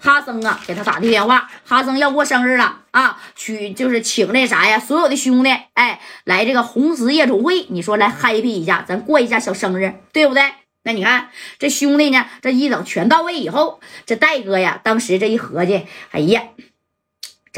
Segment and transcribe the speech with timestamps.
[0.00, 10.42] 哈森啊给他打的电话，哈森要过生日了啊，去就是请那啥呀，所有的兄弟哎来这个红石夜总会，你说来 happy 一下，咱过一下小生日，对不对？
[10.84, 16.42] 那你看这兄弟呢，这一等全到位以后，这戴哥呀，当时这一合计，哎呀。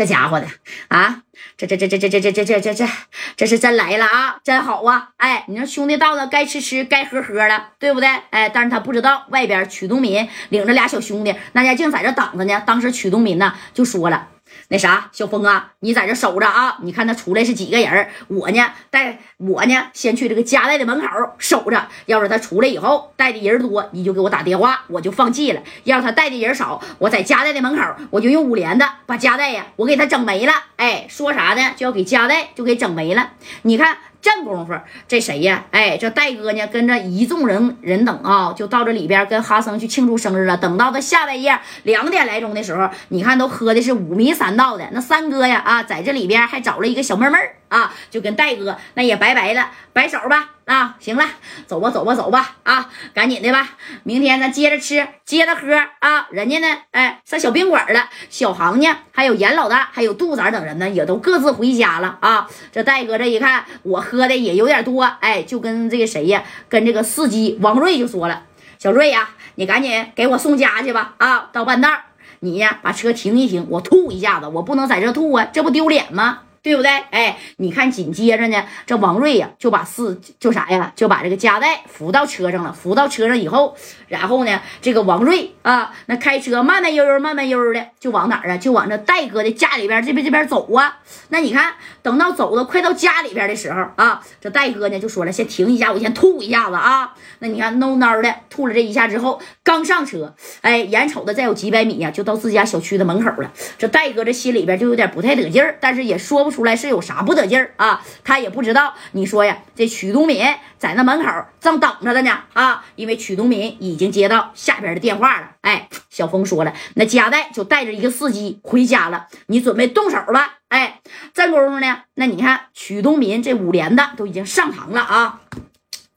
[0.01, 0.47] 这家伙的
[0.89, 1.21] 啊，
[1.59, 2.89] 这这这这这这这这这这这
[3.37, 5.11] 这是真来了啊，真好啊！
[5.19, 8.09] 哎，你说兄弟到了，该吃吃，该喝喝了，对不对？
[8.31, 12.63] 哎，但是他不知道外边曲东民领着俩小兄弟，那家竟在这等着呢。
[12.65, 14.29] 当时曲东民呢就说了。
[14.73, 16.79] 那啥，小峰啊，你在这守着啊！
[16.83, 21.07] 你看他出来是几个人我呢带我呢先去这个家代的门口
[21.39, 21.89] 守着。
[22.07, 25.61] 要是他出来以后带的人多，你就给我打电话，我就放弃了。
[25.83, 30.53] 要是他带的人少，我在家代的门口，我就用五连的把家带呀，我给他整没了。
[30.77, 31.73] 哎，说啥呢？
[31.77, 33.33] 就要给家带就给整没了。
[33.63, 33.99] 你看。
[34.23, 34.75] 真功夫，
[35.09, 35.65] 这谁呀？
[35.71, 40.57] 哎，这戴哥呢，跟着一众人人等啊，就到这里边跟哈森去庆祝生日了。
[40.57, 44.87] 等到他下半夜两点来钟的时候，你看都喝的是五迷三道的。
[44.93, 47.39] 那三哥呀，啊，在这里边还找了一个小妹妹
[47.71, 50.51] 啊，就跟戴哥那也拜拜了，摆手吧。
[50.67, 51.25] 啊，行了，
[51.67, 53.71] 走吧，走吧，走吧，啊，赶紧的吧，
[54.05, 56.29] 明天咱接着吃，接着喝啊。
[56.31, 58.09] 人家呢，哎，上小宾馆了。
[58.29, 62.49] 小航呢，还有严老大，还有杜仔等人呢，也都各自回家了啊。
[62.71, 68.45] 这戴哥这一看，我喝的也有点多，哎，就跟这个谁呀，跟这个司机王瑞就说了
[68.79, 71.15] ：“小瑞呀，你赶紧给我送家去吧。
[71.19, 71.91] 啊，到半道
[72.39, 76.91] 你呀把车停一停，我吐一下子，我不能在这吐啊，这不丢脸吗？”对不对？
[77.11, 82.73] 哎，你看，紧接着呢，这王瑞呀就把四就啥呀，就把这个夹带扶到车上了。
[82.73, 83.75] 扶到车上以后，
[84.09, 88.59] 然后呢，这个王瑞啊，那开车慢慢悠悠、慢慢悠悠的就往哪儿啊？
[88.59, 90.99] 就往这戴哥的家里边这边这边走啊。
[91.31, 103.51] 那你看，等到走到快到家里边的时候啊，这戴哥呢就说了：“先停一下，我先吐一下子啊。”那你看，哝哝的吐了这一下之后，刚上车，哎，眼瞅着再有几百米呀，就到自家小区的门口了。
[103.79, 106.50] 这戴哥这心里边就有点不太得劲儿，但是也说不。
[106.51, 108.03] 出来是有啥不得劲儿啊？
[108.25, 108.95] 他也不知道。
[109.13, 110.45] 你说呀，这曲东民
[110.79, 111.29] 在那门口
[111.61, 112.85] 正等着的呢啊！
[112.97, 115.51] 因为曲东民已经接到下边的电话了。
[115.61, 119.27] 哎，小峰说了，那加代就带着一个司机回家了。
[119.47, 120.55] 你准备动手了？
[120.69, 121.01] 哎，
[121.35, 125.41] 这功夫呢，那你看曲东民这五连的都已经上膛了啊！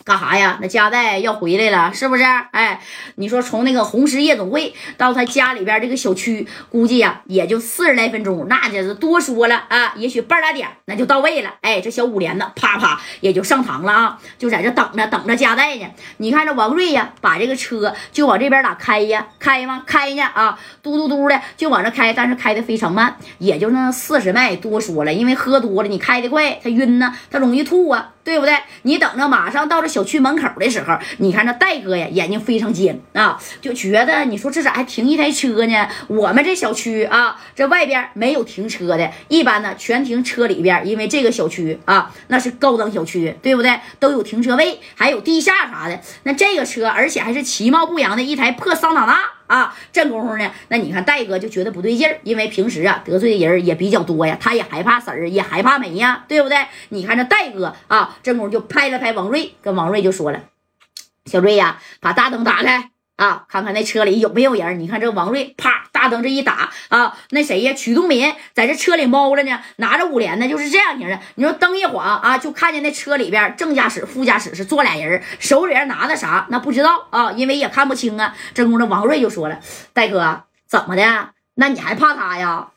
[0.06, 0.60] 干啥呀？
[0.62, 2.24] 那加代要回来了，是不是？
[2.52, 2.82] 哎，
[3.16, 11.54] 你说从那个红石夜总会到他家里边这个小区，估计呀也就四十来分钟，那就是多说了啊，也许半拉点那就到位了。
[11.62, 15.86] 哎，这小五连子啪啪也就上膛了啊，就在这等着等着加代呢。
[16.18, 19.28] 你看这王瑞呀，把这个车就往这边咋开呀？
[19.40, 19.84] 开吗？
[19.86, 24.54] 开呢啊，嘟嘟嘟的就往这开，但是开的非常慢，也就那四十迈。
[24.58, 28.10] 多说了，因为喝多了，你开的快，他晕呢，他容易吐啊。
[28.24, 28.58] 对不对？
[28.84, 35.88] 你等着，马上到这小区门口的时候，你看那戴哥呀，眼睛非常尖啊，就觉得你说这咋还停一台车呢？
[36.08, 43.80] 我们这小区啊，这外边没有停车的，一般呢全停车里边，因为这个小区啊，那是高档小区，对不对？
[44.00, 46.02] 都有停车位，还有地下啥的。
[46.24, 49.20] 那这个车，而且还是其貌不扬的一台破桑塔纳。
[49.48, 56.58] 啊，这功夫呢，那你看戴哥就觉得不对劲儿，因为平时啊得罪的人也比较多呀，他也害怕婶儿，也害怕没呀，对不对？
[56.90, 60.44] 你看这戴哥啊，这功夫就拍了拍王瑞，跟王瑞就说了
[61.26, 64.80] ：“小瑞呀，把大灯打开。”啊，看看那车里有没有人？
[64.80, 67.72] 你看这王瑞，啪，大灯这一打啊，那谁呀？
[67.74, 71.20] 曲东民在这车里猫着呢，拿着五连呢，就是这样型的。
[71.36, 76.48] 你说灯一晃啊，就看见那车里边正驾驶、副驾驶是坐俩人，手里边拿的啥？
[76.50, 78.36] 那不知道啊，因为也看不清啊。
[78.54, 79.60] 这功夫，王瑞就说了
[79.94, 81.30] ：“戴哥，怎么的？
[81.54, 82.70] 那你还怕他呀？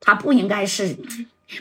[0.00, 0.96] 他不应该是。”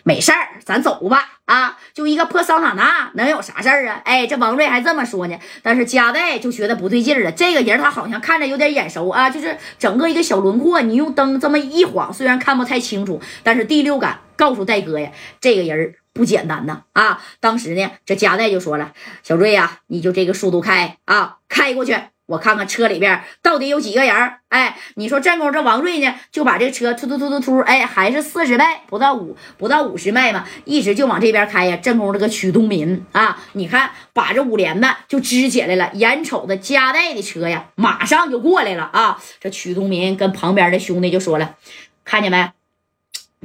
[0.04, 1.32] 没事儿，咱走吧。
[1.46, 4.02] 啊，就一个破桑塔纳，能有啥事儿啊？
[4.04, 5.38] 哎，这王瑞还这么说呢。
[5.62, 7.32] 但是加代就觉得不对劲了。
[7.32, 16.82] 这个人他好像看着有点眼熟啊，就是整个一个小轮廓，你用灯这么一晃，虽然看不太清楚，但是第六感告诉戴哥呀，这个人不简单呐。
[16.94, 21.96] 啊，当时呢，这加代就说了：“小瑞呀，你就这个速度开啊，开过去。”
[22.28, 31.78] 我看看车里边到底有几个人哎，你说正宫这王瑞呢，就把这车突突突突突，哎，还是四十迈，不到五，不到五十迈嘛，一直就往这边开呀。
[31.78, 39.22] 正宫这个曲东民啊，你看把这五连子就支起来了，眼瞅着加代的车呀，马上就过来了啊。
[39.40, 41.56] 这曲东民跟旁边的兄弟就说了，
[42.04, 42.50] 看见没，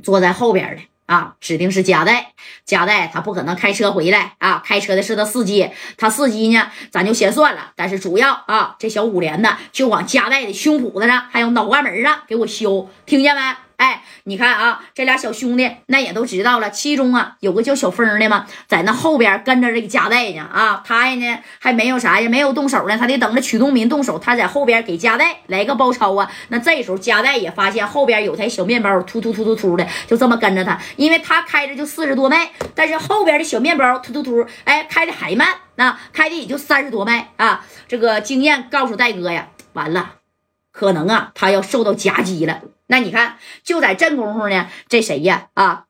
[0.03, 0.83] 坐在后边的。
[1.11, 2.35] 啊，指定是加代，
[2.65, 4.63] 加代他不可能开车回来啊！
[4.65, 7.73] 开车的是他司机，他司机呢，咱就先算了。
[7.75, 13.43] 但是主要啊，这小五连的就往加代的胸脯子上，还有脑瓜门上给我修，听见没？
[13.81, 26.31] 哎，你看啊，这俩小兄弟那也都知道了，其中啊有个叫小峰的嘛，在那后边跟着这个加代呢啊，他呢还没有啥呀，没有动手呢，他得等着曲东民动手，他在后边给加代来个包抄啊。
[26.49, 37.65] 那这时候加代也发现后边有台小面包突突突突突的，就这么跟着他，因为他开着就四十多迈，但是后边的小面包突突突，哎，开的还慢，那开的也就三十多迈啊。
[37.89, 40.17] 这个经验告诉戴哥呀，完了，
[40.71, 42.61] 可能啊他要受到夹击了。
[42.91, 45.47] 那你看，就在这功夫呢，这谁呀？
[45.55, 45.85] 啊，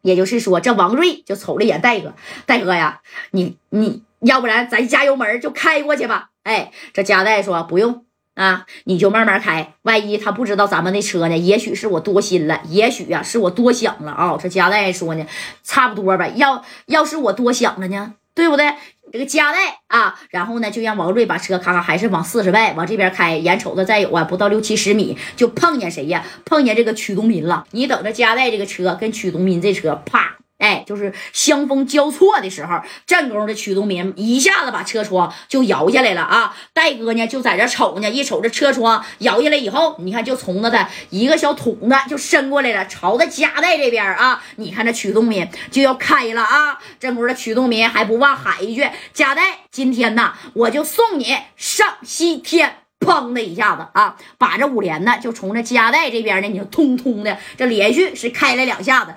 [0.00, 2.14] 也就是说，这王瑞就瞅了眼戴哥，
[2.46, 6.30] 戴哥呀，你你要不然咱加油门就开过去吧。
[6.44, 11.36] 哎，这加代说不用啊，你就慢慢开，万一他不知道咱们的车呢？
[11.36, 14.38] 也许是我多心了，也许呀是我多想了啊。
[14.40, 15.26] 这加代说呢，
[15.62, 16.26] 差不多吧。
[16.28, 18.74] 要要是我多想了呢，对不对？
[19.12, 26.24] 这个加代啊，然后呢，就让王瑞把车咔咔还是往四十迈往这边开，眼瞅着再有啊，不到六七十米就碰见谁呀？
[26.44, 27.64] 碰见这个曲东民了。
[27.70, 30.36] 你等着，加代这个车跟曲东民这车啪。
[30.64, 36.56] 哎，就是相逢交错的时候，正宫的曲东民一下子把车窗就摇下来了啊！
[36.72, 44.42] 戴哥呢就在这瞅呢，一瞅这车窗摇下来以后，你看就从那的一个小桶子就伸过来了，朝着加代这边啊！
[44.56, 46.78] 你看这曲东民就要开了啊！
[46.98, 59.14] 正宫的曲东民还不忘喊一句：“加代，今天呐，我就送你上西天！”砰的一下子啊，把这五连呢就从这加代这边呢，你就通通的这连续是开了两下子。